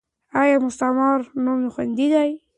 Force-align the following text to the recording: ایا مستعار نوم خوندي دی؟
ایا 0.41 0.57
مستعار 0.65 1.19
نوم 1.43 1.61
خوندي 1.73 2.07
دی؟ 2.13 2.29